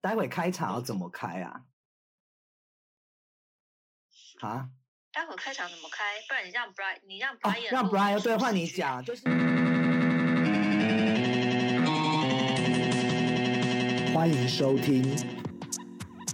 [0.00, 1.62] 待会开场要怎么开啊？
[4.40, 4.70] 啊？
[5.12, 6.04] 待会开场怎么开？
[6.28, 8.66] 不然你让 Brian，你让哦 Brian，、，让 Brian 对换你。
[8.66, 9.22] 讲，就是
[14.12, 15.02] 欢迎收听。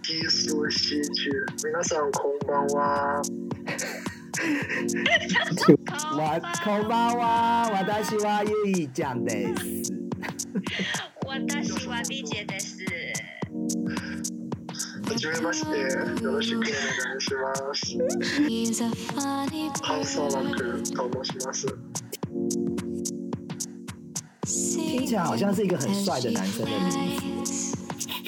[0.03, 3.23] 低俗喜剧，皆さんこんばんは。
[6.17, 9.93] わこんばんは、私はゆいちゃんです。
[11.25, 12.76] 我的希望理解的是，は
[15.17, 15.79] じめまして、
[16.23, 17.97] よろしくお願いします。
[18.43, 20.97] He's a funny ハウスワーク bird.
[20.97, 21.67] と申します。
[24.45, 27.77] 听起来好像是一个很帅的男生的名字。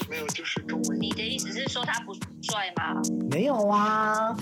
[0.09, 0.99] 没有，就是中文。
[0.99, 3.01] 你的意思是说他不帅吗？
[3.29, 4.35] 没有啊，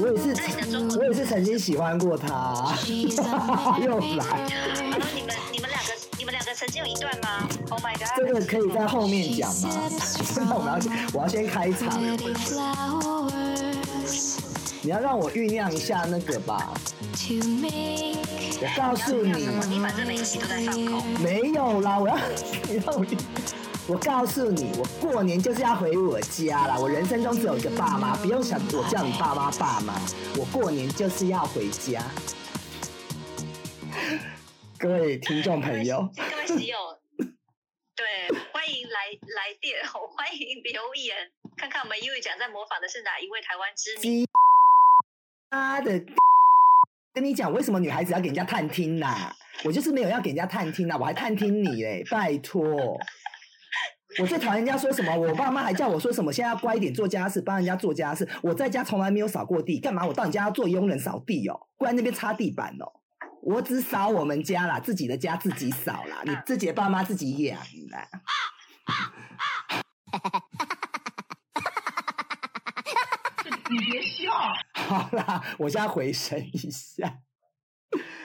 [0.00, 2.72] 我也是，我也是曾经喜欢过他。
[3.82, 4.46] 又来，好了，
[5.14, 5.59] 你们你们两个你们两个
[6.61, 8.33] 曾经有一段吗？Oh my 这 god！
[8.39, 9.89] 个可以在后面讲吗？
[10.35, 11.99] 那我们要先，我要先开场，
[14.83, 16.71] 你要让我酝酿一下那个吧。
[18.61, 21.03] 我告诉你，你反正每一集都在放空。
[21.19, 22.15] 没有啦，我要
[22.69, 23.03] 你让我，
[23.87, 26.77] 我告诉你，我过年就是要回我家啦。
[26.77, 29.95] 我人生中只有一个爸妈，不用想我叫你爸妈爸妈，
[30.37, 32.03] 我过年就是要回家。
[34.77, 36.09] 各位听众朋友，
[36.51, 36.77] 各位喜友，
[37.95, 41.15] 对，欢迎来来电， 欢迎留言，
[41.55, 44.27] 看看我们 U 讲在模仿的是哪一位台湾知名。
[45.49, 45.91] 他的，
[47.13, 52.97] 跟你讲，为什么女孩子要给人家探听呐、我就是没有要给人家探听呐、我还探听你嘞，拜托。
[54.19, 58.27] 我最讨厌人家说什么，我爸妈还叫我说什么，现在要乖一点做家事，帮人家做家事。
[58.43, 61.57] 我在家从来没有扫过地，干嘛我到你家要做佣人扫地哦？
[61.77, 62.91] 过来那边擦地板哦。
[63.41, 68.07] 我只扫我们家啦，自己的家自己扫啦，你自己的爸妈自己养啦。
[74.73, 77.19] 好啦，我现在回神一下。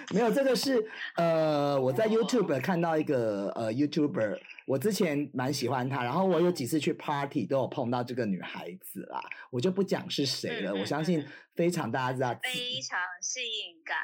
[0.14, 0.86] 没有，这个是
[1.16, 12.38] 呃，我在 YouTube 看到一个呃 YouTuber，我之前蛮喜欢他，然后我有几次去 party 都有碰到这个女孩子啦，我就不讲是谁了，我相信嗯非常大家知道。
[12.42, 13.42] 非常性
[13.84, 13.96] 感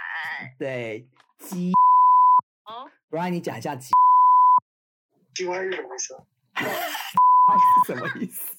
[0.59, 1.07] 对，
[1.39, 1.73] 鸡，
[2.65, 3.93] 哦，不然你讲一下鸡
[5.35, 6.15] 鸡歪是什么意思？
[7.87, 8.57] 是 什么意思？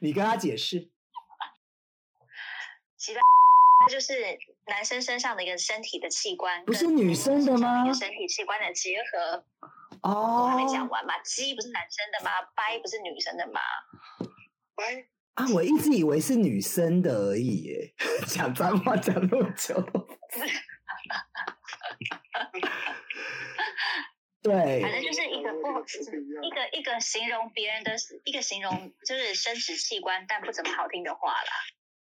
[0.00, 0.88] 你跟他解释。
[2.96, 3.20] 其他
[3.80, 4.12] 它就是
[4.66, 9.44] 男生身上的一个身体的器官，不是女生的吗一个身体器官的结合。
[10.02, 12.30] 我哦还没讲完嘛，鸡不是男生的吗？
[12.56, 13.60] 掰不是女生的吗？
[14.74, 17.94] 掰啊，我一直以为是女生的而已耶，
[18.26, 19.74] 讲脏话讲那么久。
[24.42, 25.68] 对，反正就是一个不
[26.42, 27.94] 一个一个形容别人的
[28.24, 31.52] 一个形容就是生殖器官，但不怎么好听的话啦，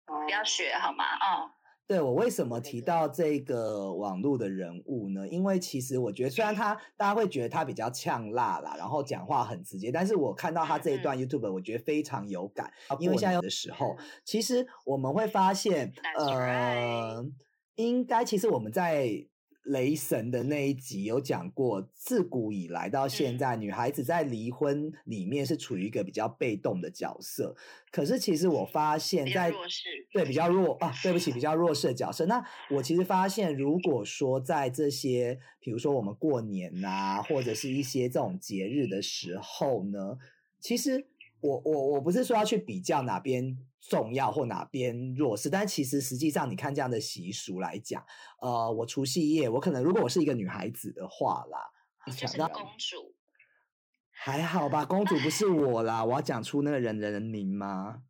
[0.05, 1.05] 不要学好吗？
[1.16, 1.49] 哦，
[1.88, 5.28] 对我为什么提到这个网络的人物呢？
[5.28, 12.72] 因为其实我觉得，虽然他大家会觉得他比较呛辣啦，然后讲话很直接，但是我看到他这一段 YouTube，我觉得非常有感。
[13.00, 17.23] 因为现在有的时候，其实我们会发现呃，
[17.75, 19.28] 应该其实我们在
[19.65, 27.55] 雷神的那一集有讲过，自古以来到现在，女孩子在离婚里面是处于一个比较被动的角色。
[27.91, 29.51] 可是其实我发现在。
[30.11, 32.25] 对比较弱啊，对不起，比 较弱势的角色。
[32.25, 40.17] 那我其实发现，如果说在这些，比如说我们过年呐、或者是一些这种节日的时候呢，
[40.61, 41.07] 其实
[41.41, 43.57] 我我我不是说要去比较哪边
[43.90, 48.03] 重要或哪边弱势，但其实实际上你看这样的习俗来讲，
[48.41, 51.59] 呃，我除夕夜，我可能如果我是一个女孩子的话啦，
[52.06, 53.13] 就是想到公主，
[54.12, 58.03] 还好吧，公主不是我啦，我要讲出那个人人名吗？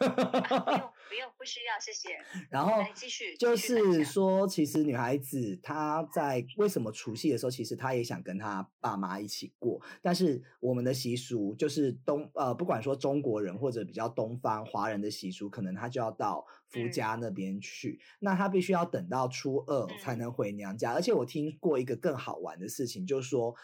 [1.16, 2.18] 用不需要，谢谢。
[2.50, 20.92] 然后继续就是说，其实女孩子她在为什么除夕的时候，其实她也想跟她爸妈一起过，但是我们的习俗就是东呃，不管说中国人或者比较东方华人的习俗，可能她就要到夫嗯家那边去，那她必须要等到初二才嗯能回娘家。
[20.92, 23.54] 而且我听过一个更好玩的事情，就是说，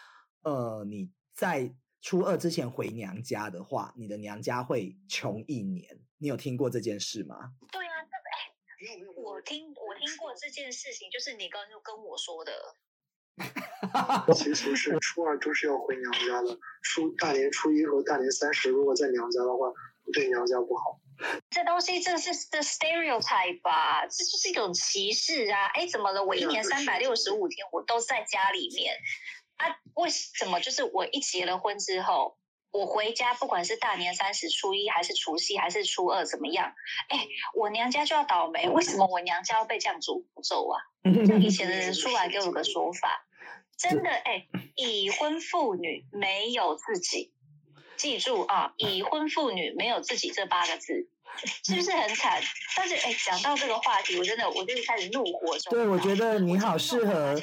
[0.43, 6.00] 呃，你在初二之前回娘家的话，你的娘家会穷一年。
[6.22, 7.34] 你有听过这件事吗？
[7.72, 7.90] 对啊，
[8.80, 12.76] 没有没有，我听我听过这件事情，就是你刚刚跟我说的。
[14.32, 19.72] 习俗是初二都是要回娘家的，初大年初一和大年三十如果在娘家的话，
[20.12, 21.00] 对娘家不好。
[21.50, 24.06] 这东西这是 the stereotype 吧？
[24.06, 25.66] 这就是一种歧视啊！
[25.74, 26.24] 哎，怎么了？
[26.24, 28.94] 我一年三百六十五天我都在家里面
[29.56, 29.74] 啊？
[29.94, 30.60] 为什么？
[30.60, 32.38] 就是我一结了婚之后，
[32.72, 36.72] 我回家，不管是大年三十、初一，还是除夕，还是初二，怎么样？
[37.08, 40.80] 哎，我娘家就要倒霉，为什么我娘家要被这样诅咒啊？
[41.26, 43.26] 像以前的人出来给我个说法，
[43.76, 47.32] 真的哎，已婚妇女没有自己，
[47.96, 51.08] 记住啊，已婚妇女没有自己这八个字，
[51.64, 52.40] 是不是很惨？
[52.74, 55.72] 但是哎，讲到这个话题，我真的我就开始怒火中。
[55.74, 57.38] 对，我觉得你好适合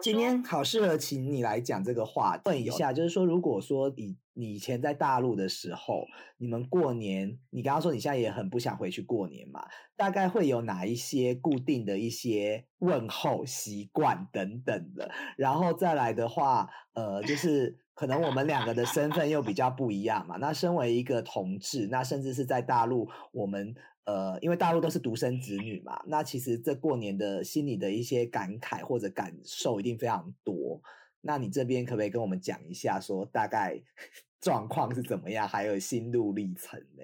[0.00, 2.40] 今天好适合请你来讲这个话。
[2.44, 6.06] 问一下，就是说，如果说你你以前在大陆的时候，
[6.38, 9.64] 你们过年，你刚刚说你现在也很不想回去过年嘛？
[9.96, 15.10] 大概会有哪一些固定的一些问候习惯等等的？
[15.36, 20.36] 然后再来的话，呃，就是 可能我们两个的身份又比较不一样嘛。
[20.38, 23.74] 那身为一个同志，那甚至是在大陆，我们
[24.04, 30.82] 呃，因为大陆都是独生子女嘛，那其实这过年的心里的一些感慨或者感受一定非常多。
[31.20, 33.80] 那你这边可不可以跟我们讲一下，说大概
[34.40, 37.02] 状况是怎么样，还有心路历程呢？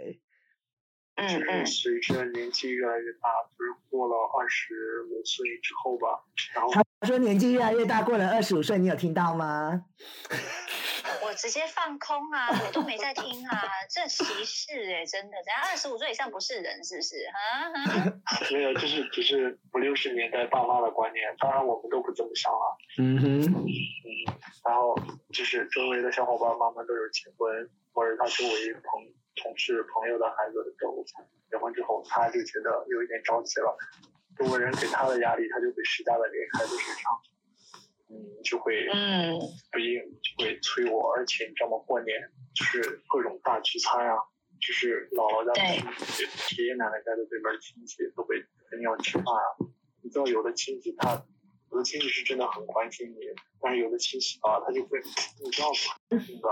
[1.17, 4.75] 就是嗯嗯，随着年纪越来越大，就是过了二十
[5.05, 6.07] 五岁之后吧，
[6.55, 9.87] 然后他说年纪越来越大，过了二十五岁，你有听到吗？
[11.29, 17.17] 我直接放空啊，我都没在听啊，这歧视哎、真的，等下二十五岁以上不是人是不是？
[17.29, 17.69] 哈
[18.25, 22.67] 哈，没有，就是只是五六十年代爸妈的观念，当然我们都不这么想啊。
[22.97, 24.09] 嗯哼，嗯，
[24.65, 24.97] 然后
[25.31, 29.05] 就是周围的小伙伴慢慢都有结婚，或者他周围朋
[29.37, 31.05] 同事朋友的孩子都
[31.51, 33.77] 结婚之后，他就觉得有一点着急了，
[34.39, 37.38] 周围人给他的压力，他就会施加在这个孩子身上，嗯，
[38.45, 39.39] 就会嗯，
[39.71, 41.77] 不应就会催我，而且你知道吗？
[41.87, 42.17] 过年
[42.55, 44.17] 就是各种大聚餐啊，
[44.61, 48.41] 就是姥姥家的亲戚、爷爷奶奶家的这边亲戚都会
[48.71, 49.69] 肯定要吃饭啊。
[50.03, 51.23] 你知道有的亲戚他，
[51.71, 53.17] 有的亲戚是真的很关心你，
[53.61, 54.99] 但是有的亲戚啊，他就会，
[55.45, 55.77] 你知道吗？
[56.09, 56.49] 那个，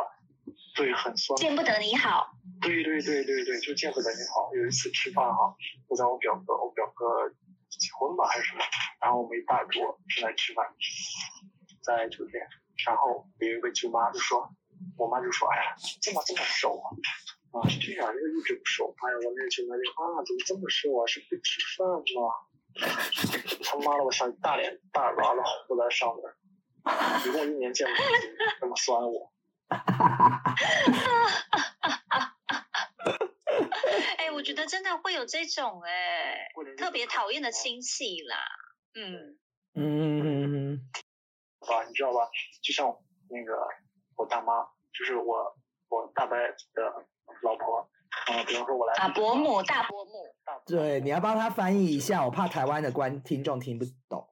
[0.75, 1.39] 对，很酸。
[1.39, 4.51] 见不得你好，对对对对对，就见不得你好。
[4.55, 5.57] 有一次吃饭哈、
[5.89, 7.33] 我在我表哥，我表哥
[7.69, 8.65] 结婚吧还是什么，
[9.01, 10.67] 然后我们一大桌正在吃饭，
[11.83, 12.47] 在酒店，
[12.87, 14.49] 然后有一个舅妈就说，
[14.97, 16.87] 我妈就说，哎呀，怎么这么瘦啊？
[17.53, 18.95] 啊，对呀、这个一直不瘦。
[18.99, 21.07] 哎呀，我那个舅妈就啊，怎么这么瘦啊？
[21.07, 22.33] 是不吃饭吗？
[23.65, 26.23] 他妈的，我想大脸大耳娃子糊在上面，
[27.27, 29.33] 一共一年见不着你这么酸我。
[34.19, 38.37] 哎、我觉得真的会有这种哎、特别讨厌的亲戚啦，
[38.95, 39.39] 嗯，
[39.75, 40.91] 嗯嗯嗯
[41.61, 42.29] 啊，你知道吧？
[42.63, 42.87] 就像
[43.29, 43.67] 那个
[44.17, 45.57] 我大妈，就是我
[45.89, 47.07] 我大伯的
[47.43, 47.89] 老婆，
[48.27, 54.27] 啊、比方说我来啊，伯母大伯母，大对，你要帮他翻译一下，我怕台湾的观听众听不懂。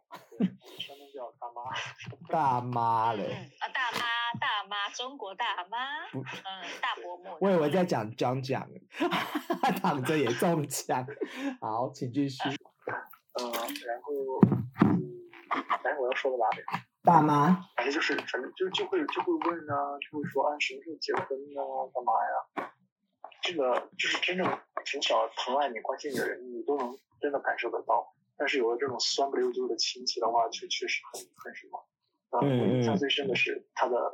[0.79, 1.63] 全都叫大妈，
[2.31, 3.99] 大妈嗯嘞，嗯啊，大妈
[4.41, 6.23] 大妈，中国大妈，嗯，
[6.81, 8.69] 大伯母， 我以为在讲讲讲，
[9.83, 11.07] 躺着也中枪。
[11.61, 12.39] 好，请继续。
[13.41, 13.51] 嗯、
[13.87, 14.13] 然后
[14.87, 15.03] 嗯，
[15.83, 16.63] 哎，我要说到哪里？
[17.03, 21.25] 大妈，反正就是反正就就会就会问啊，就会说啊什么时候结婚
[21.57, 21.61] 啊，
[21.93, 22.71] 干嘛呀？
[23.43, 24.47] 这个就是真正
[24.87, 28.15] 从小疼爱你、关心你的人，你都能真的感受得到。
[28.37, 31.87] 但是有了这种酸不溜丢的亲戚的话，就确实很很什么。
[32.31, 34.14] 呃嗯我印象嗯最深的是他的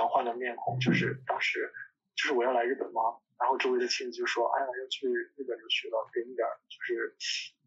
[0.00, 1.70] 转换的面孔，就是当时
[2.16, 7.14] 就是我要来日本嘛，然后周围的亲戚就说，哎呀要去日本留学了，给你点儿就是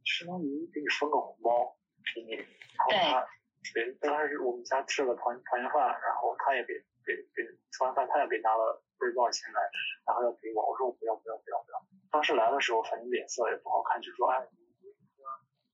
[0.01, 1.77] 相当于给你封个红包
[2.09, 3.29] 给你，然后对他
[3.69, 6.73] 给当时我们家吃了团团圆饭，然后他也给
[7.05, 9.61] 给给吃完饭他也给拿了不知道多少钱来，
[10.07, 11.77] 然后要给我，我说我不要不要不要不要。
[12.09, 14.41] 当时来的时候反正脸色也不好看，就说哎，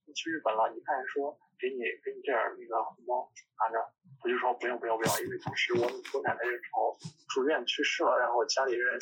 [0.03, 3.77] 你去日本了，你看说给你给你这点儿那个红包拿着，
[4.23, 6.97] 我就说不用不用不用，因为当时我我奶奶那时候
[7.29, 8.97] 住院去世了，然后家里人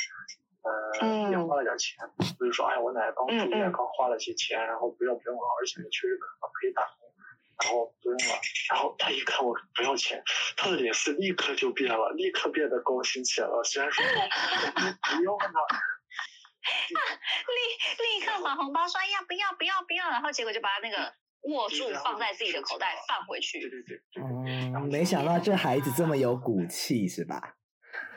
[0.65, 1.95] 呃也花了点钱，
[2.39, 3.71] 我就说哎我奶奶刚住院嗯嗯。
[3.71, 7.07] 刚花了些钱，然后不要不用了，而且你去日本可以打工。
[7.57, 8.37] 然后不用了，
[8.69, 10.21] 然后他一看我不要钱，
[10.55, 13.63] 他的脸色立刻就变了，立刻变得高兴起来了。
[13.63, 15.57] 虽然说 不要呢，
[17.49, 21.11] 立立刻把红包说要不要不要不要，然后结果就把那个
[21.44, 24.24] 握住放在自己的口袋放回去，对对对对对。
[24.24, 27.56] 嗯，没想到这孩子这么有骨气，是吧？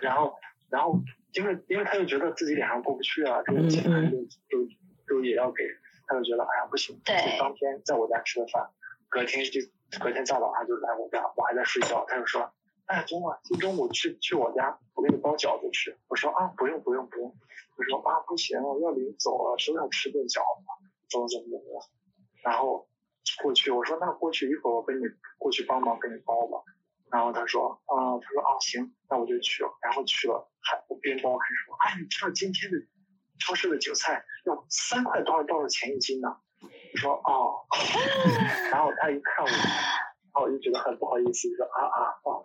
[0.01, 0.35] 然后
[0.71, 1.01] 然后
[1.33, 4.69] 因为因为他就觉得自己脸上过不去啊，这个钱嗯就就
[5.09, 5.65] 就也要给，
[6.07, 8.69] 他就觉得哎呀不行，对就当天在我家吃的饭，
[9.09, 9.61] 隔天就
[9.99, 12.53] 隔天大早上就来我家，我还在睡觉，他就说。
[12.87, 15.97] 哎，中午今中午去去我家，我给你包饺子吃。
[16.09, 17.33] 我说啊，不用不用不用。
[17.77, 20.67] 我说啊，不行，我要临走了，说要吃顿饺子，
[21.09, 21.85] 怎么怎么怎么样。
[22.43, 22.89] 然后
[23.43, 25.05] 过去，我说那过去一会儿我跟你
[25.39, 26.59] 过去帮忙给你包吧。
[27.11, 29.71] 然后他说啊，他说啊行，那我就去了。
[29.83, 32.79] 然后去了，还我边包还说，哎，你知道今天的
[33.39, 36.29] 超市的韭菜要三块多少多少钱一斤呢？
[36.63, 37.67] 我说哦，
[38.71, 42.45] 然后他一看我，然后我就觉得很不好意思，说啊啊哦，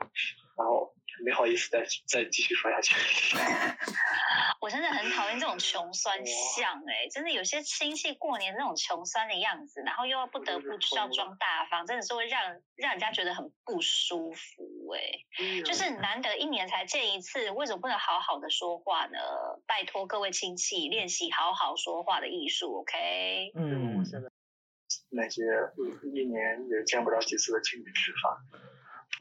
[0.57, 0.93] 然后
[1.23, 2.95] 没好意思再再继续说下去。
[4.61, 12.41] 我真的很讨厌这种穷酸相哎、真的有些亲戚过年那种穷酸的样子，然后又要不得不需要装大方，真的是会让
[12.75, 14.63] 让人家觉得很不舒服
[14.95, 19.19] 哎、就是难得一年才见一次，为什么不能好好的说话呢？
[19.67, 23.51] 拜托各位亲戚练习好好说话的艺术，OK？
[23.55, 24.03] 嗯，
[25.09, 25.43] 那些
[25.77, 28.37] 嗯一年也见不着几次的亲戚吃饭，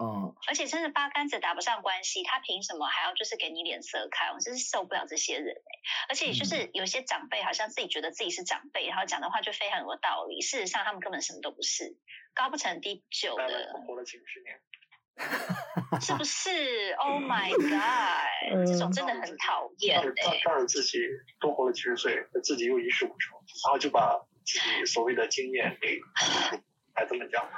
[0.03, 4.33] 嗯，而且真的八竿子打不上关系，他凭什么还要就是给你脸色看？
[4.35, 5.73] 我真是受不了这些人哎、
[6.09, 11.97] 而且就是有些长辈好像自己觉得自己是长辈，然后讲的话就非常有道理，事实上他们根本什么都不是，
[12.35, 14.61] 高不成低不就的，活了几十年。
[16.01, 16.51] 是不 是
[16.99, 20.99] ？Oh my god，这种真的很讨厌仗哎、仗着自己
[21.39, 26.01] 多活了几十岁，自己又一事无成，然后就把自己所谓的经验给
[26.95, 27.49] 孩子们讲？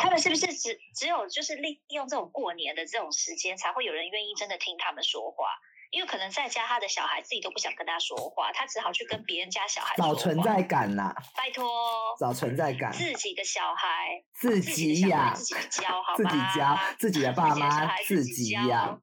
[0.00, 5.46] 他们是不是只只有就是利用这种过年的这种时间，才会有人愿意真的听他们说话？
[5.90, 10.12] 因为可能在家他的小孩自己都不想跟他说话，他只好去跟别人家小孩说话。
[10.12, 11.68] 找存在感啦、拜托，
[12.16, 16.30] 找存在感，自己的小孩 自自己养，自己教，好自己？
[16.56, 19.00] 教，自己的爸妈自己教己养，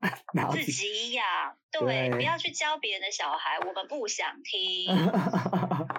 [0.53, 1.25] 自己养，
[1.73, 4.95] 对不要去教别人的小孩，我们不想听。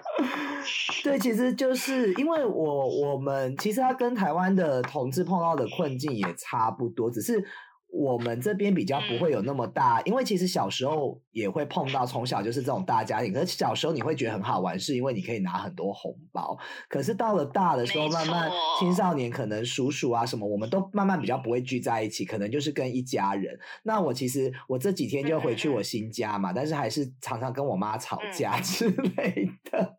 [1.04, 7.42] 对，其实就是因为我我们其实他跟台湾的同志碰到的困境也差不多，只是
[7.90, 13.32] 我们这边比较不会有那么大，因为其实小时候也会碰到，从小就是这种大家庭。
[13.32, 16.58] 可是小时候你会觉得很好玩，是因为你可以拿很多红包。
[16.88, 23.58] 可是到了大的时候，慢慢青少年可能叔叔啊什么，我们都慢慢比较不会聚在一起，可能就是跟一家人。
[23.84, 29.98] 那我其实我这几天就回去我新家嘛，但是还是常常跟我妈吵嗯架 之类的。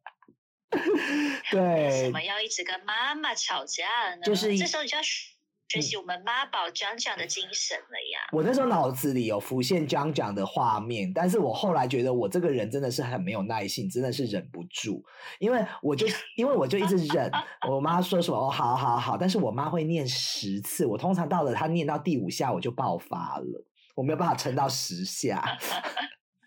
[1.54, 3.86] 为什，么要一直跟妈妈吵架
[4.16, 4.22] 呢？
[4.24, 5.36] 就是这时候你就要学
[5.68, 8.28] 学习我们妈宝讲讲的精神了呀。
[8.32, 15.04] 我那时候脑子里有浮现讲讲的画面，但是我后来觉得我这个人真的是很没有耐性，真的是忍不住，
[15.40, 17.32] 因为我就 因为我就一直忍，
[17.68, 25.44] 我妈说什么哦好好好，但是我妈会念十次，我通常到了她念到第五下我就爆发了，我没有办法撑到十下。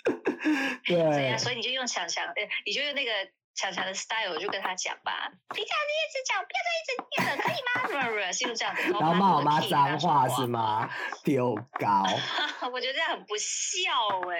[0.84, 3.12] 对对呀、，所以你就用强强，呃，你就用那个
[3.54, 5.30] 强强的 style，我就跟他讲吧。
[5.54, 8.32] 平常你一直讲，不要再一直念了，可以吗？
[8.32, 8.82] 是不是这样子？
[8.92, 10.80] 然后骂我妈就脏话是吗？
[10.80, 10.90] 吗？
[11.22, 12.02] 丢高。
[12.72, 13.90] 我觉得这样很不孝
[14.30, 14.38] 哎、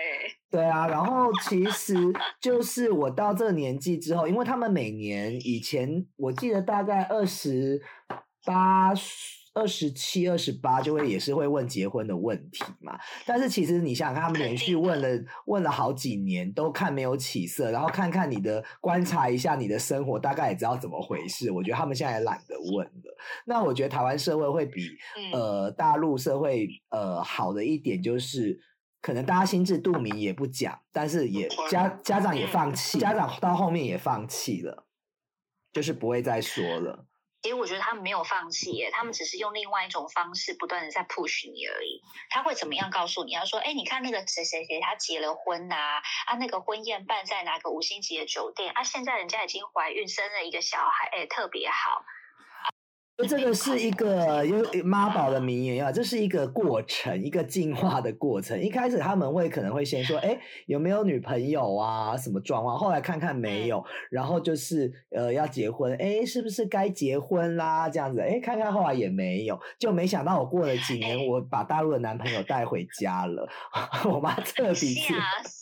[0.51, 1.95] 对啊，然后其实
[2.41, 7.81] 就是我到这个年纪之后，因为他们每年以前我记得大概二十
[8.45, 8.93] 八、
[9.55, 12.99] 二十七、二十八就会也是会问结婚的问题嘛。
[13.27, 21.51] 但是其实你想想看，他们连续问了问了好几年，都看没有起色，然后看看你的观察一下你的生活，大概也知道怎么回事。
[21.51, 23.17] 我觉得他们现在也懒得问了。
[23.47, 28.61] 那我觉得台湾社会会比嗯呃大陆社会呃好的一点就是。
[29.03, 34.87] 可能大家心知肚明也不讲，但是也家家长也放弃，家长到后面也放弃了，
[35.73, 37.05] 就是不会再说了。
[37.43, 42.01] 其实我觉得他们没有放弃耶，他们只是用另外一种方式不断的在 push 你而已。
[42.31, 43.35] 他会怎么样告诉你？
[43.35, 45.75] 他说：“哎，你看那个谁谁谁，他结了婚呐、
[46.27, 48.85] 啊，那个婚宴办在哪个五星级的酒店啊？
[48.85, 52.05] 现在人家已经怀孕生了一个小孩，哎，特别好。
[53.27, 58.61] 这个是一个有妈宝的名言啊，这是一个过程，一个进化的过程。
[58.61, 62.77] 一开始他们会可能会先说，哎，有没有女朋友啊，什么状况？
[62.77, 67.89] 后来看看没有，然后就是呃要结婚，哎，是不是该结婚啦？
[67.89, 73.49] 这样子，哎，看看后来也没有，就没想到我过了几年，哎我把大陆的男朋友带回家了，
[74.11, 75.62] 我妈这笔钱，吓死！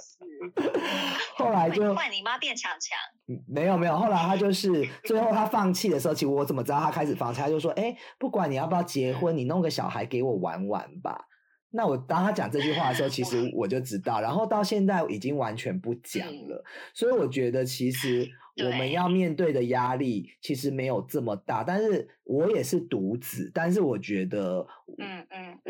[1.34, 2.98] 后来就换你妈变强强。
[3.46, 7.40] 没有没有，后来他就是最后他放弃的时候，其实我怎么知道他开始放弃？
[7.40, 11.26] 他就说：“哎，不管你要不要结婚，你弄个小孩给我玩玩吧。”
[11.72, 16.64] 那我当他讲这句话的时候，其实我就知道，然后到现在已经完全不讲了。
[16.92, 18.28] 所以我觉得，其实
[18.64, 21.62] 我们要面对的压力其实没有这么大。
[21.62, 24.66] 但是我也是独子，但是我觉得，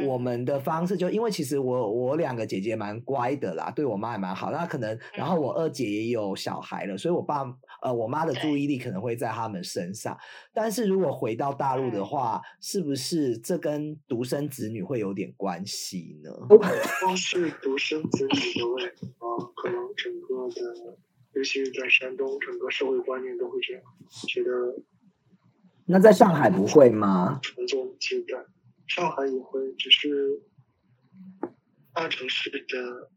[0.07, 4.50] 我们的方式就因为其实我我两个姐姐蛮乖的啦，对我妈也蛮好。
[4.50, 7.45] 那可能然后我二姐也有小孩了，所以我爸
[7.83, 10.16] 呃我妈的注意力可能会在他们身上。
[10.52, 16.30] 但是如果回到大陆的嗯话，是不是这跟独生子女会有点关系呢？
[17.00, 19.25] 光是独生子女的问题啊，
[19.57, 20.99] 可能整个的，
[21.35, 23.83] 尤其是在山东，整个社会观念都会这样，
[24.28, 24.50] 觉得
[25.87, 27.38] 那在上海不会吗？
[27.42, 28.38] 传宗接代
[28.91, 30.43] 上海也会，只是
[31.95, 33.11] 大城市的，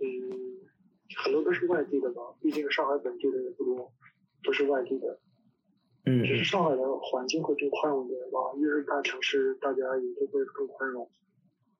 [0.00, 0.58] 嗯，
[1.16, 3.92] 很多都是外地的嘛，毕竟上海本地的也不多，
[4.42, 5.20] 都是外地的。
[6.08, 11.08] 嗯只是上海的环境会更宽容一点吧，越是大城市，大家也都会更宽容。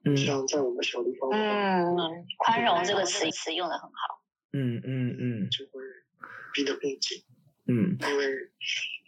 [0.04, 1.96] 嗯像在我们小地方嗯，
[2.38, 4.22] 宽容这个词词用的很好。
[4.52, 5.82] 嗯嗯嗯就会
[6.54, 7.24] 逼得更紧。
[7.66, 8.50] 嗯因为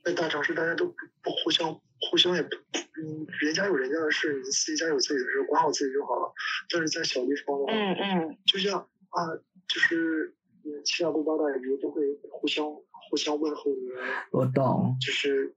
[0.02, 6.32] 在大城市大家都不不互相互相也不，嗯，人家有人家的事，你自己家有自己的事，管好自己就好了。
[6.70, 9.26] 但是在小地方的话，嗯嗯，就像啊，
[9.68, 12.64] 就是嗯七大姑八大姨都会互相
[13.10, 13.98] 互相问候你们，
[14.32, 14.96] 我懂。
[15.00, 15.54] 就是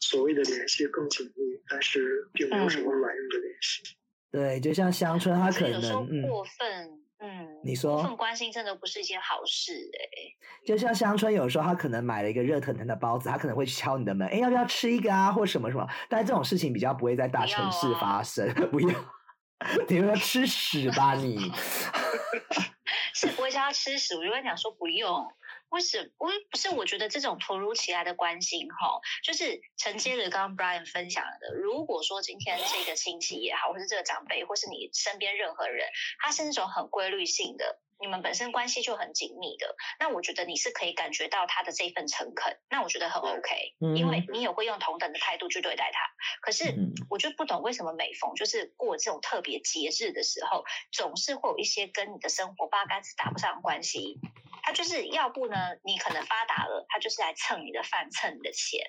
[0.00, 3.96] 所谓的联系更紧密，但是并没有什么软硬的联系。
[4.30, 7.03] 对，就像乡村，他可有时候过分，嗯，
[7.62, 10.06] 你说这种关心真的不是一件好事哎、
[10.66, 15.88] 就像香春有时候他可能买了一个热腾腾的包子，他可能会去敲你的门，哎，要不要吃一个啊，或什么什么。
[16.08, 18.94] 但是这种事情比较不会在大城市啊发生，不要。
[19.88, 21.50] 你说吃屎吧你！
[23.14, 25.26] 是不会叫他吃屎，我就会讲说不用。
[25.70, 26.70] 为什我不是？
[26.70, 31.54] 我觉得这种突如其来的关心，哈，就是承接了刚刚 Brian 分享的。
[31.54, 35.88] 如果说今天这个亲戚也好，或是这个长辈，或是你身边任何人，
[36.20, 46.00] 他是那种很规律性的，你们本身关系就很紧密的，那我觉得你是可以感觉到他的这份诚恳，那我觉得很 OK，、嗯因为你也会用同等的态度去对待他。
[46.40, 54.20] 可是嗯我就不懂为什么每逢就是过这种特别节日的时候，总是会有一些跟你的生活八竿子打不上的关系。
[54.64, 58.80] 他就是要不呢，你可能发达了，他就是来蹭你的饭，蹭你的钱。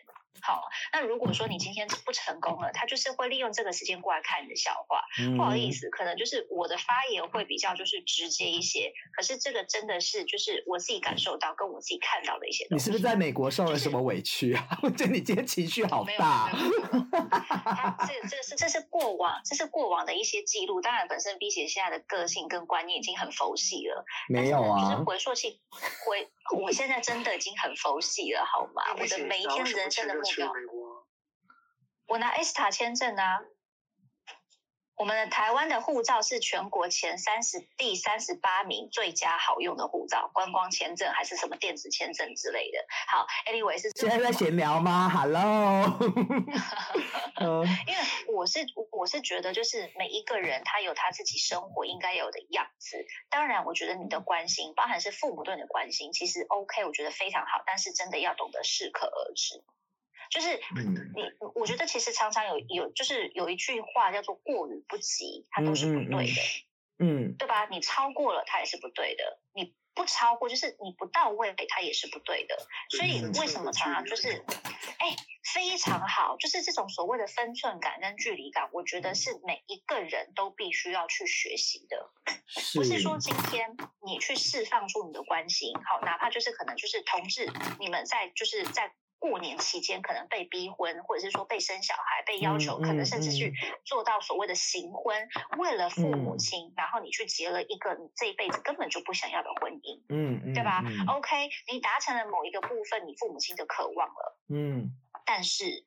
[0.41, 0.63] 好，
[0.93, 5.01] 那如果说你今天不成功了，他就是会利用这个时间过来看你的笑话。
[5.19, 12.83] 嗯不好意思，可能就是我的发言会比较就是直接一些，可是这个真的是就是我自己感受到跟我自己看到的一些东西。
[12.83, 14.67] 你是不是在美国受了什么委屈啊？
[14.83, 16.51] 我觉得你今天情绪好没有大。
[16.53, 20.81] 没有没有 他这这是这是过往，这是过往的一些记录。
[20.81, 25.59] 当然，本身 B 姐现在的个性跟观念已经很佛系了，没有但是呢就是啊，回溯性
[26.05, 28.83] 回，我现在真的已经很佛系了，好吗？
[28.99, 30.13] 我的每一天人生的
[32.07, 33.41] 我拿塔签证啊。
[34.97, 42.77] 我们的台湾的护照是全国前三十第三十八名最佳好用的护照，观光签证还是什么电子签证之类的。
[43.09, 45.99] 好，anyway 是这现在在么闲聊吗？Hello，
[47.43, 47.99] 嗯因为
[48.33, 53.05] 我是我是觉得，就是每一个人他有他自己生活应该有的样子。
[53.29, 57.61] 当然，我觉得你的关心，包含是父母对你的关心，其实 OK，我觉得非常好。
[57.65, 59.61] 但是真的要懂得适可而止。
[60.35, 61.23] 就是嗯你，
[61.55, 66.41] 我觉得其实常常有有就是有一句话叫做“过与不及”，它都是不对的。
[66.99, 67.67] 嗯对吧？
[67.71, 72.57] 你超过了，它也是不对的；你不超过，就是你不到位，它也是不对的。
[72.89, 74.43] 所以嗯为什么常常就是，
[74.97, 75.15] 哎，
[75.53, 82.11] 非常好，就是这种所谓的分寸感跟距离感，我觉得是每一个人都必须要去学习的。
[82.47, 88.93] 是不是说今天你去释放出你的关心，好，哪怕就是可能就是同志，你们在就是在。
[89.19, 93.79] 过年期间可能被逼婚，或者是说被生小孩，被要求，嗯可能甚至去嗯。
[93.85, 96.37] 做到所谓的行婚，为了父母嗯。
[96.37, 101.05] 亲，然后你去结了一个你这一辈子根本就不想要的婚姻，嗯嗯，对吧、嗯。
[101.07, 104.91] O k 你达成了某一个部分你父母亲的渴望了，嗯，
[105.25, 105.83] 但是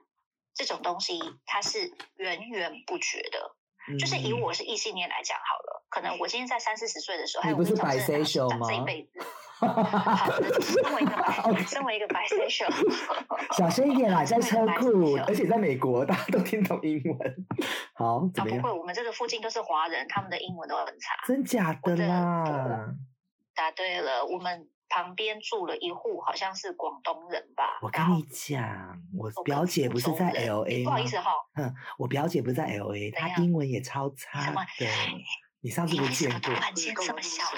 [0.55, 3.55] 这种东西它是源源不绝的。
[3.99, 4.43] 就是以嗯。
[4.43, 9.27] 我是异性恋来讲好了，可能我今天在三四十岁的时候，还有你不是我跟你讲真的 bisexual 长这一辈子，好，
[10.61, 17.47] 身为一个身为一个 bisexual，小声一点啦，在车库，而且在美国，大家都听懂英文。
[17.95, 18.59] 好，怎么样？
[18.59, 21.15] 啊不会，我们这个附近都是华人，他们的英文都很差。
[21.27, 22.95] 真假的我的啦？
[23.55, 27.79] 答对了，我们旁边住了一户，好像是广东人吧。
[27.83, 31.07] 我跟你讲，我我表姐不是在福州人 L A 不好意？
[31.07, 34.87] 思哈，嗯，我表姐不是在 L A，她英文也超差什么的。
[35.61, 37.05] 你上次你为什么不是见过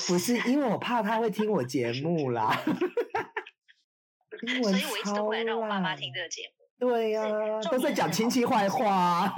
[0.08, 0.18] 不？
[0.18, 2.58] 是，因为我怕他会听我节目啦。
[4.46, 6.60] 英文所以我一直都不敢让我爸妈超烂听这个节目。
[6.80, 7.22] 对呀、
[7.60, 9.34] 重都在讲亲戚坏 话啊。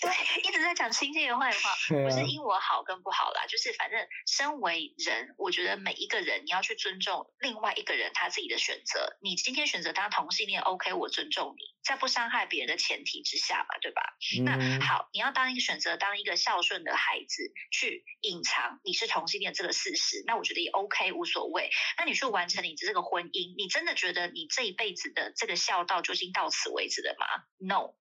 [0.00, 0.10] 对，
[0.42, 9.18] 一直在讲亲戚的坏话，不是因我好跟不好啦，就是反正身为人，我觉得每一个人你要去尊重另外一个人他自己的选择。
[9.20, 14.02] 你今天选择当同性恋，OK，我尊重你，在不伤害别人的前提之下嘛，对吧？
[14.44, 21.68] 那嗯，好，你要当一个选择当一个孝顺的孩子，去隐藏你是同性恋这个事实，那我觉得也 OK，无所谓。
[21.98, 27.26] 那你去完成你的这个婚姻，你真的觉得你这一辈子的这个孝道就已经到此为止的吗
[27.58, 27.94] ？No，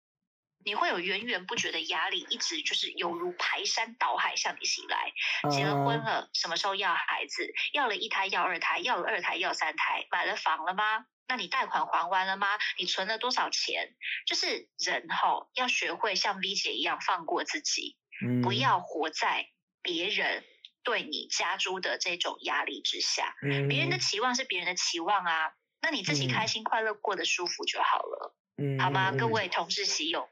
[0.64, 5.12] 你会有源源不绝的压力，一直就是犹如排山倒海向你袭来。
[5.50, 7.52] 结了婚嗯了，什么时候要孩子？
[7.74, 11.06] 要了一胎，要二胎，要了二胎，要三胎，买了房了吗？
[11.28, 12.48] 那你贷款还完了吗？
[12.78, 13.96] 你存了多少钱？
[14.28, 19.50] 就是人吼、要学会像 V 姐一样放过自己，嗯不要活在
[19.82, 20.46] 别人
[20.84, 23.36] 对你加诸的这种压力之下。
[23.42, 29.12] 嗯别人的期望是别人的期望啊，那你自己嗯开心快乐过得舒服就好了，嗯好吗？
[29.12, 30.30] 嗯各位同事喜友们，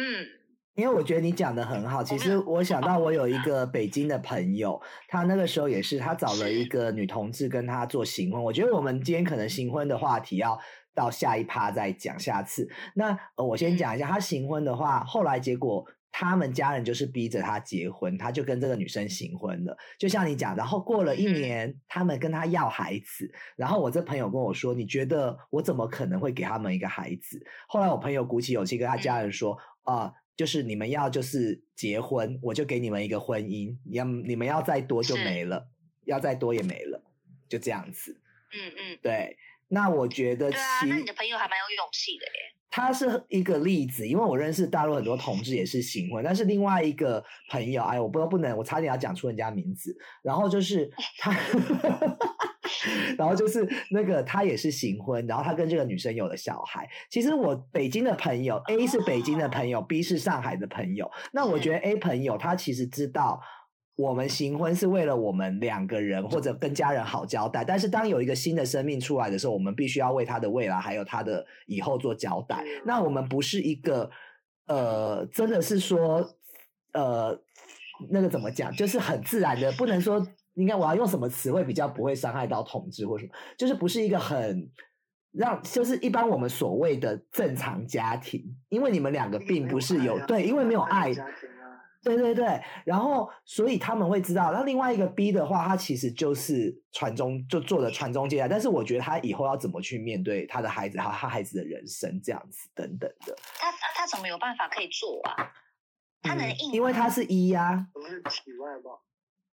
[0.00, 0.26] 嗯，
[0.74, 8.42] 因为我觉得你讲的很好，其实我想到我有一个北京的朋友，他那个时候也是，他找了一个女同志跟他做行婚。
[8.42, 10.58] 我觉得我们今天可能行婚的话题要
[10.94, 12.68] 到下一趴再讲，下次。
[12.94, 19.76] 那呃我先讲一下，他行婚的话，后来结果他们家人就是逼着他结婚，他就跟这个女生行婚了。
[19.98, 27.44] 就像你讲，然后过了一嗯年，他们跟他要孩子，然后我这朋友跟我说，你觉得我怎么可能会给他们一个孩子？
[27.66, 35.66] 后来我朋友鼓起勇气跟他家人说，啊、就是你们要就是结婚，我就给你们一个婚姻，你要你们要再多就没了，
[36.04, 37.02] 要再多也没了，
[37.48, 38.20] 就这样子。
[38.52, 42.51] 嗯嗯，对，那我觉得对啊，其那你的朋友还蛮有勇气的耶。
[42.72, 51.30] 他是一个例子，因为我认识大陆很多同志也是行婚，但是另外一个朋友，哎，我不不能，我差点要讲出人家名字，然后就是他，
[53.18, 56.88] 然后就是那个他也是行婚，然后他跟这个女生有了小孩。
[57.10, 63.38] 其实我北京的朋友 A 是北京的朋友，B 是上海的朋友，那我觉得 A 朋友他其实知道。
[63.96, 72.64] 我们行婚是为了我们两个人或者跟家人好交代，但是当有一个新的生命出来的时候，我们必须要为他的未来还有他的以后做交代。
[72.84, 74.10] 那我们不是一个
[74.66, 76.26] 呃，真的是说
[76.92, 77.38] 呃，
[78.10, 84.70] 那个怎么讲，就是很自然的，不能说应该我要用什么词汇比较不会伤害到同志或什么，就是不是一个很。
[85.34, 91.10] 让就是一般我们所谓的正常家庭，因为你们两个并不是有对，因为没有爱，
[92.02, 94.50] 对对对，然后所以他们会知道。
[94.52, 103.36] 那另外一个 B 的话，他其实就是传宗就做的传宗接代，但是我觉得他以后要怎么去面对他的孩子，还有他孩子的人生这样子等等的。
[103.58, 105.52] 他他他怎么有办法可以做啊？
[106.22, 106.74] 他能嗯硬吗？
[106.74, 108.90] 因为他是一呀、不是体外吧？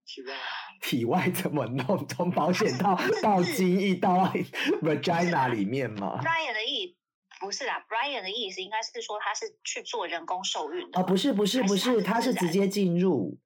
[0.05, 0.33] 体外
[0.81, 2.07] 体外怎么弄？
[2.07, 4.25] 从保险 套到精液到
[4.81, 6.96] vagina 里面吗？Brian 的意
[7.39, 11.07] 不是啦，Brian 的意思应该是说他是去做人工受孕的啊，嘛。
[11.07, 13.37] 不是不是不是，他是直接进入，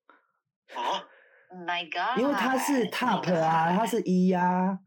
[0.73, 1.07] 啊
[1.49, 2.19] ，Oh My God！
[2.19, 4.79] 因为他是 top 啊，他是一呀、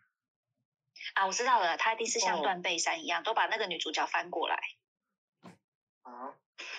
[1.15, 4.59] 啊，我知道了，他一定是像哦断背山一样，都把那个女主角翻过来。
[6.03, 6.35] 啊，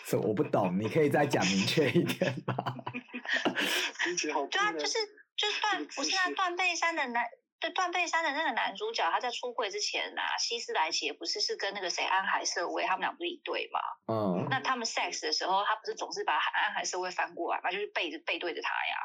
[0.06, 2.56] 这我不懂，你可以再讲明确一点吗？
[4.08, 4.98] 理解 对啊，就是
[5.36, 7.24] 就是断不是啊，断背山的男
[7.60, 13.80] 对断背山的那个男主角，他在出柜之前啊，希斯莱奇也不是是跟那个谁安海瑟薇他们俩不是一对嘛？
[14.14, 18.96] 嗯，那他们 sex 的时候，他不是总是把安海瑟薇翻过来嘛，就是背着背对着他呀。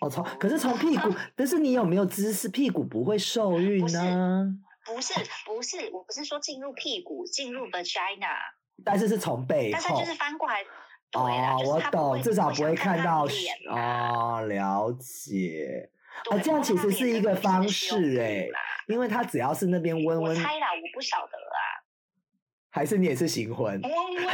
[0.00, 2.48] 哦，从可是从屁股， 但是你有没有姿势？
[2.48, 4.46] 屁股不会受孕呢？
[4.84, 5.14] 不是
[5.44, 8.36] 不是，我不是说进入屁股，进入 vagina，
[8.84, 10.62] 但是是从背后但是他就是翻过来。
[11.10, 15.90] 对啦，哦，就是我懂，至少不会看看到脸啊哦，了解。
[16.30, 18.48] 哦，对这样其实是一个方式哎，
[18.88, 21.84] 因为他只要是那边温温，我猜啦，我不晓得啦，
[22.70, 23.80] 还是你也是行婚？
[23.80, 24.32] 温温的，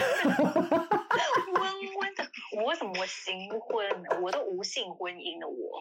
[1.53, 1.63] 温
[2.01, 2.25] 温的，
[2.57, 4.21] 我为什么我行婚呢？
[4.23, 5.81] 我都无性婚姻的我，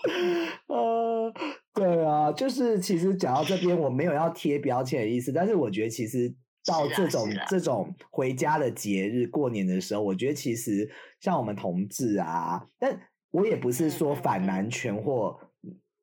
[0.67, 1.33] 呃，
[1.73, 6.33] 对啊，就是其实讲到这边，我没有要贴标签的意思，但是我觉得其实
[6.65, 15.39] 到这种、这种回家的节日、过年的时候，我觉得其实像我们同志啊，但我也不是说反嗯男权或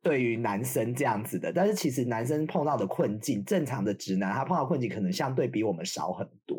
[0.09, 6.57] 对于男生这样子的，但是其实男生碰到的困境，正常的直男他碰到困境可能相对比我们少很多。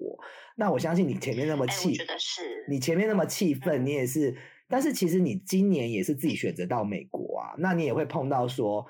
[0.55, 1.97] 那我相信你前面那么气，
[2.69, 8.85] 你前面那么气愤，嗯你也是，但是其实你今年也是自己选择到美国啊，那你也会碰到说，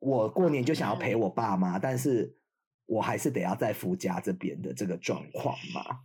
[0.00, 2.34] 我过年就想要嗯陪我爸妈，但是
[2.86, 6.00] 我还是得要在夫家这边的这个状况嘛。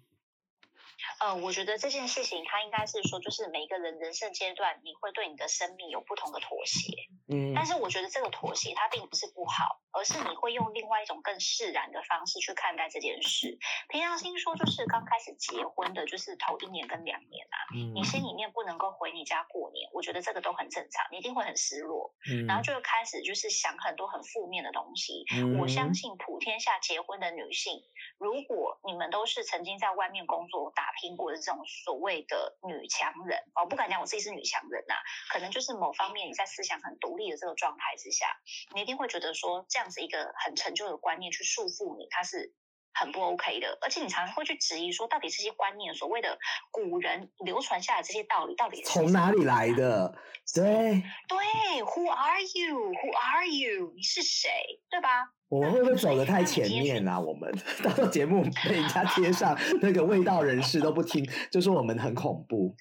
[1.19, 6.93] 呃，我觉得这件事情它应该是说，就是每一个人人生阶段，你会对你的生命有不同的妥协。
[7.31, 13.59] 嗯但是我觉得这个妥协它并不是不好，而是你会用另外一种更释然的方式去看待这件事。
[13.89, 25.25] 平常心说，就是刚开始结婚的，就是头一年跟两年啊，嗯你心里面不能够回你家过年，我觉得这个都很正常，你一定会很失落，嗯然后就会开始就是想很多很负面的东西。
[25.35, 27.83] 嗯我相信普天下结婚的女性，
[28.17, 34.95] 如果你们都是曾经在外面工作打拼过的这种所谓的女强人，哦，不敢讲我自己是女强人呐、
[35.31, 38.27] 可能就是某方面你在思想很独立的这个状态之下，
[38.73, 42.53] 你一定会觉得说这样子一个很陈旧的观念去束缚你，它是
[42.93, 46.37] 很不 OK 的，而且你常常会去质疑说，到底这些观念，所谓的
[46.71, 49.69] 古人流传下来这些道理，到底是从哪里来？
[49.73, 50.13] 的？
[50.53, 51.37] 对，对
[51.83, 52.91] ，Who are you?
[52.91, 53.93] Who are you?
[53.95, 54.49] 你是谁？
[54.89, 55.29] 对吧？
[55.47, 57.19] 我们会不会走得太前面啊？
[57.19, 57.51] 我们
[57.83, 62.75] 到时候节目被人家贴上那个味道人士都不听，就说我们很恐怖。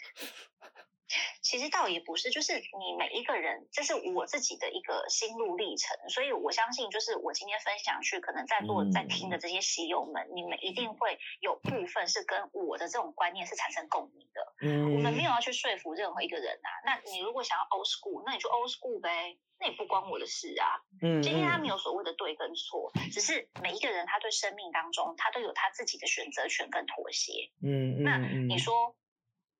[1.48, 14.54] 其实倒也不是，就是你每一个人，这是我自己的一个心路历程，所以我相信，就是我今天分享去，可能在座在听的这些喜友们，你们一定会有部分是跟我的这种观念是产生共鸣的。
[14.60, 16.68] 嗯，我们没有要去说服任何一个人啊。
[16.84, 20.84] 那你如果想要 old school，那你就 old school 呗，那也不关我的事啊。
[21.00, 27.32] 嗯，今天他没有所谓的对跟错，只是每一个人他对生命当中，他都有他自己的选择权跟妥协。
[27.62, 28.94] 嗯嗯，那你说？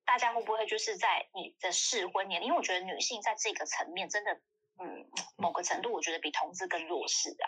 [0.09, 2.47] 大家会不会就是在你的适婚年龄？
[2.47, 4.33] 因为我觉得女性在这个层面真的，
[4.81, 5.05] 嗯，
[5.37, 7.45] 某个程度我觉得比同志更弱势啊。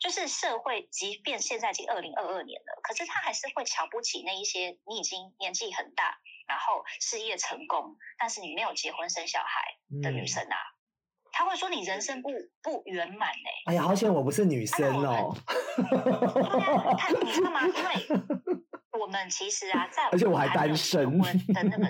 [0.00, 10.56] 就是社会，即便现在已经二零二二年了，可是他还是会瞧不起那一些你已经年纪很大，然后事业成功，但是你没有结婚生小孩的女生啊。
[11.32, 12.30] 他会说你人生不
[12.62, 13.50] 不圆满呢。
[13.66, 15.36] 哎呀，好险我不是女生哦。
[16.96, 17.66] 他你知道吗？
[17.66, 17.90] 因为。
[19.08, 21.86] 我们其实啊，在而且我还单身的那个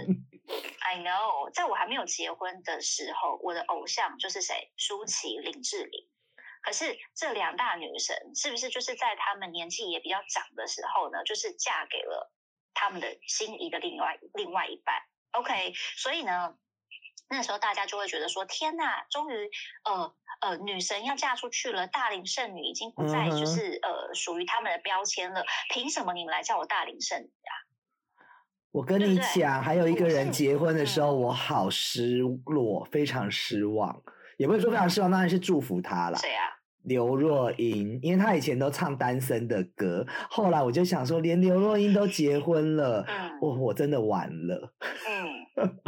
[0.78, 4.72] ，I know，在我还没有结婚的时候，我的偶像就是谁？
[4.76, 6.09] 舒淇、林志玲。
[6.62, 11.24] 可是这两大女神，是不是就是在她们年纪也比较长的时候呢？
[11.24, 12.33] 就是嫁给了
[12.72, 14.94] 他们的心仪的另外另外一半
[15.33, 16.54] ？OK，所以呢？
[17.30, 19.50] 那时候大家就会觉得说：“天呐，终于，
[19.84, 25.44] 呃呃，女神要嫁出去了，大龄剩女已经不再就是呃属于他们的标签了。
[25.72, 27.52] 凭什么你们来叫我大龄剩女啊？”
[28.70, 34.02] 我跟你讲，还有一个 人结婚的时候，我好失落，非常失望，
[34.36, 36.18] 也不是说非常失望，当然是祝福他了。
[36.18, 36.54] 谁啊？
[36.84, 44.72] 刘若英，因为他以前都唱单身的歌，后来我就想说，连刘若英都结婚了，嗯我我真的完了。
[45.06, 45.68] 嗯。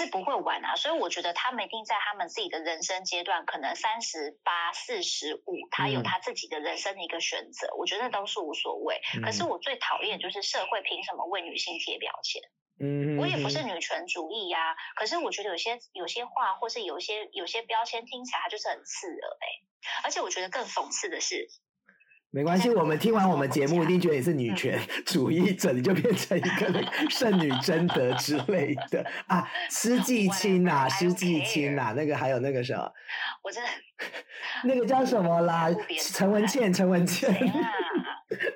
[0.00, 9.02] 是不会晚啊，所以我觉得他们一定在他们自己的人生阶段，可能三十八、四十五，他有他自己的人生的一个选择，我觉得都是无所谓。
[9.22, 12.40] 可是我最讨厌就是社会凭什么为女性贴标签？
[12.80, 19.46] 嗯，我也不是女权主义呀，可是我觉得有些有些话，或是有些有些标签听起来就是很刺耳哎，
[20.04, 21.46] 而且我觉得更讽刺的是。
[22.32, 32.92] 没关系，我们听完我们节目一定觉得你是女权主义者，你就变成一个圣女贞德之类的啊，施 季青呐，施季青呐，那个还有那个什么，
[33.42, 33.68] 我真的
[34.64, 35.68] 那个叫什么啦？
[35.98, 37.34] 陈文茜，陈文茜，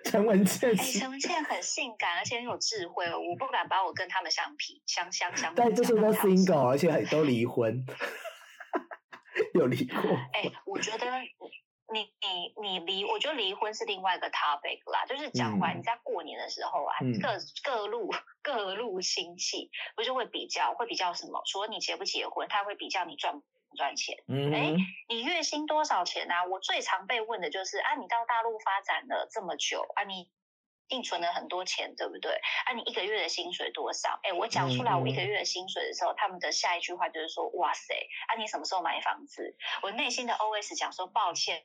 [0.04, 5.52] 陈文茜，陈文茜很性感，而且很有智慧，我不敢把我跟他们相比，相相相。
[5.56, 7.84] 但这些都 single，而且都离婚，
[9.54, 9.98] 有离过。
[10.32, 11.06] 哎，我觉得。
[11.92, 15.05] 你你你离，我觉得离婚是另外一个 topic 啦。
[15.07, 18.11] 就是讲完你在过年的时候啊，各各路
[18.42, 21.42] 各路亲戚不是会比较，会比较什么？
[21.47, 24.16] 除了你结不结婚，他会比较你赚不赚钱。
[24.29, 24.75] 哎，
[25.09, 26.44] 你月薪多少钱啊？
[26.44, 30.31] 我最常被问的就是啊，你到大陆发展了这么久啊，你
[30.94, 32.30] 定存了很多钱，对不对？
[32.66, 34.20] 啊，你一个月的薪水多少？
[34.22, 37.94] 哎，我讲出来我一个月的薪水的时候，他们的下一句话就是说，哇塞，
[38.28, 39.57] 啊，你什么时候买房子？
[39.83, 41.64] 我内心的 OS 讲说，抱歉。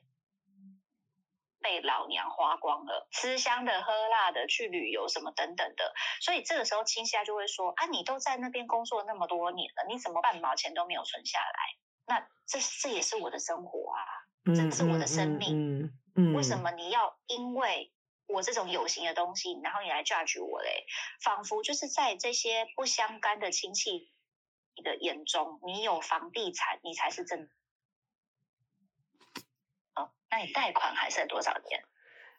[1.62, 11.76] 被老娘花光了，吃香的喝辣的，去旅游什么等等的，所以这个时候亲戚家就会说啊，你都在那边工作那么多年了，你怎么半毛钱都没有存下来？
[12.06, 14.00] 那这这也是我的生活啊，
[14.56, 15.92] 这是我的生命，
[16.34, 17.92] 为什么你要因为
[18.32, 20.86] 我这种有形的东西，然后你来 judge 我嘞？
[21.22, 24.10] 仿佛就是在这些不相干的亲戚
[24.82, 27.50] 的眼中，你有房地产，你才是真。
[30.32, 31.82] 那你贷款还剩多少年？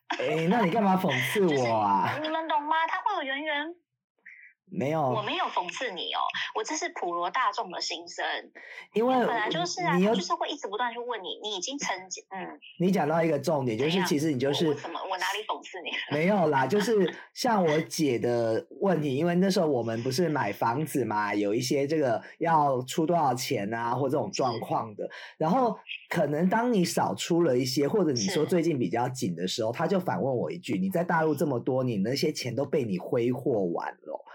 [0.07, 2.17] 哎，那你干嘛讽刺 我啊？
[2.21, 2.87] 你们懂吗？
[2.87, 3.75] 他会有源源。
[4.73, 6.21] 没有，我没有讽刺你哦，
[6.55, 8.25] 我这是普罗大众的心声。
[8.93, 12.57] 因为本来就是啊，就是会一直不断去问你，你已经曾经嗯。
[12.79, 14.73] 你讲到一个重点，就是其实你就是？
[15.21, 15.91] 我哪里讽刺你？
[16.17, 25.07] 没有啦，就是像我姐的问题，因为那时候我们不是买房子嘛，有一些这个要出多少钱啊，或这种状况的。
[25.37, 25.77] 然后
[26.09, 34.25] 可能当你少出了一些，或者你说最近比较紧的时候，他就反问我一句：“你在大陆这么多年，那些钱都被你挥霍完了。”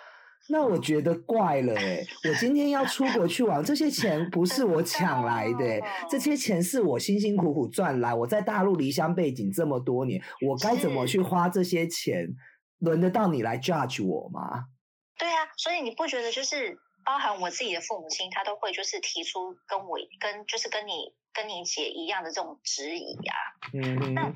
[0.49, 2.05] 那我觉得怪了哎！
[2.29, 8.15] 我今天要出国去玩，这些钱不是我抢来的，这些钱是我辛辛苦苦赚来。
[8.15, 12.27] 我在大陆离乡背景这么多年，我该怎么去花这些钱？
[12.79, 14.67] 轮得到你来 judge 我吗？
[15.19, 23.35] 对啊，所以你不觉得就是包含我自己的父母亲，他都会就是提出跟我跟就是跟你跟你姐一样的这种质疑呀？
[23.73, 24.31] 嗯，那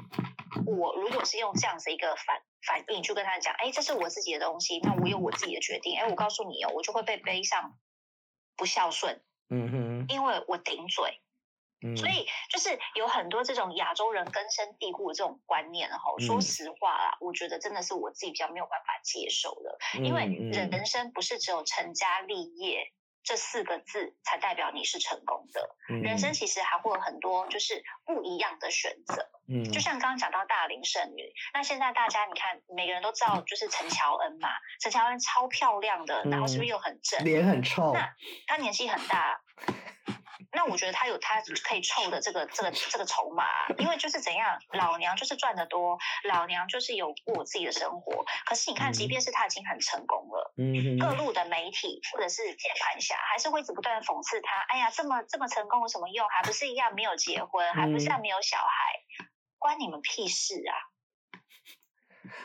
[0.65, 7.79] 我如果是用这样子一个反反应去跟他讲，哎，这是我自己的东西，那我有我自己的决定，哎，我告诉你哦，我就会被背上
[8.57, 11.21] 不孝顺，嗯哼，因为我顶嘴。
[11.83, 16.13] 嗯，所以就是有很多这种亚洲人根深蒂固的这种观念哈。
[16.19, 16.27] 嗯。
[16.27, 29.29] 说实话啦，我觉得真的是我自己比较没有办法接受的，因为人生不是只有成家立业这四个字才代表你是成功的，嗯人生其实还会有很多就是不一样的选择。
[29.53, 34.49] 嗯就像刚刚讲到大龄剩女，那现在大家你看每个人都知道就是陈乔恩嘛，
[34.81, 37.25] 陈乔恩超漂亮的，然后是不是又很正？
[37.25, 38.15] 脸很臭，那
[38.47, 39.41] 她年纪很大，
[40.53, 48.25] 那我觉得他有他可以凑的这个这个这个筹码啊，因为就是怎样，老娘就是赚得多，老娘就是有过我自己的生活。
[48.47, 50.53] 可是你看，即便是他已经很成功了，
[51.01, 54.61] 各路的媒体或者是键盘侠还是会一直不断的讽刺他。
[54.69, 56.29] 哎呀，这么这么成功有什么用？
[56.29, 59.01] 还不是一样没有结婚，还不是一样没有小孩，
[59.59, 60.75] 关你们屁事啊！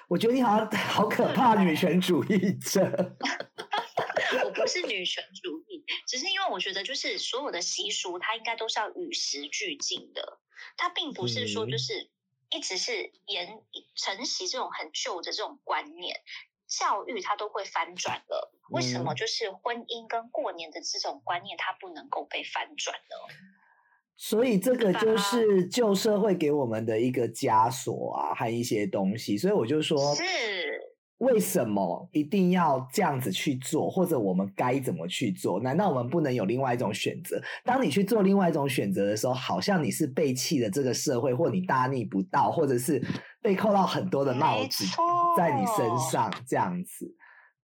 [0.08, 3.16] 我觉得你好像 好可怕，女权主义者。
[4.44, 10.40] 我不是女权主义，只是因为我觉得就是所有的习俗，它应该都是要与时俱进的，
[10.78, 12.10] 它并不是说嗯就是
[12.50, 13.62] 一直是沿
[13.96, 16.22] 承袭这种很旧的这种观念。
[16.68, 23.16] 教育它都会翻转了，为什么嗯就是婚姻跟过年的这种观念它不能够被翻转呢？
[24.18, 29.38] 所以这个就 是旧社会给我们的一个枷锁啊，和一些东西。
[29.38, 30.24] 所以我就说，是，
[31.18, 35.60] 为什么一定要这样子去做，或者我们该怎么去做？
[35.62, 37.42] 难道我们不能有另外一种选择？
[37.64, 43.02] 当你去做另外一种选择的时候，好像你是背弃了这个社会，或你大逆不道，或者是
[43.42, 44.86] 被扣到很多的帽子，
[45.38, 47.14] 在你身上，这样子。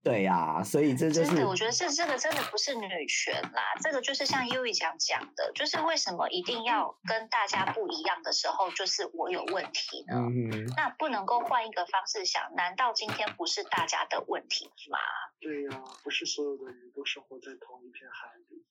[0.08, 10.16] 对呀、所以这就是真的，我觉得这这个真的不是女权啦，这个就是像优一讲讲的，就是为什么一定要跟大家不一样的时候，就是我有问题呢？
[10.16, 14.98] 嗯，那不能够换一个方式想，难道今天不是大家的问题吗？
[15.40, 18.64] 对呀、不是所有的人都生活在同一片海里。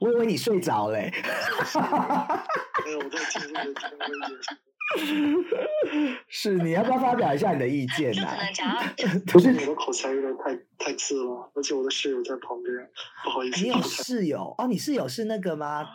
[0.00, 1.12] 我以为你睡着嘞、
[2.84, 4.58] 没有，我在听这个听我也是。
[6.28, 8.94] 是，你要不要发表一下你的意见就可啊？
[9.26, 12.90] 不是我的口才有点太太次了，而且我的室友在旁边，
[13.24, 13.62] 不好意思。
[13.62, 14.66] 你有室友哦？
[14.66, 15.88] 你室友是那个吗哦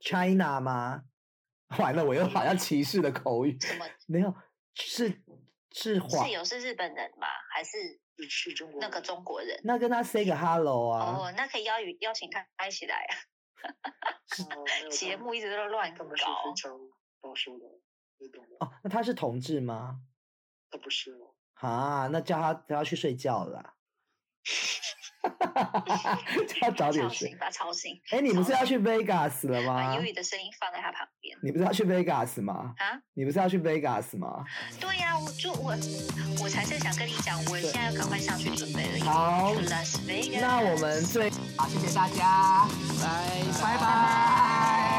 [0.00, 1.02] ，？China 吗？
[1.78, 3.58] 完了，我又好像歧视的口语。
[3.60, 4.34] 什么没有，
[4.74, 5.20] 是
[5.72, 7.26] 是华室友是日本人吗？
[7.52, 9.60] 还是是中国那个中国人？
[9.64, 11.16] 那跟他 say 个 hello 啊。
[11.18, 13.14] 哦，那可以邀与邀请他一起来啊！
[14.90, 16.04] 节目一直都乱搞，
[17.20, 17.64] 常保守的，
[18.18, 18.56] 你懂的。
[18.64, 20.00] 哦，那他是同志吗？
[20.70, 23.74] 他不是哦，啊，那叫他叫他去睡觉了啦。
[26.48, 27.38] 叫他早点睡吵醒。
[27.38, 28.00] 把他吵醒。
[28.10, 30.12] 哎，你不是要去 Vegas 了吗把英语？
[30.12, 32.74] 的声音放在他旁边你不是要去 Vegas 吗？
[32.78, 33.02] 啊？
[33.12, 34.44] 你不是要去 Vegas 吗？
[34.80, 35.72] 对呀、我就我
[36.42, 39.04] 我才是想跟你讲，我现在要赶快上去准备了。
[39.04, 40.40] 好去 Las Vegas。
[40.40, 41.28] 那我们最
[41.58, 42.66] 好，谢谢大家，
[43.02, 44.89] 拜拜拜。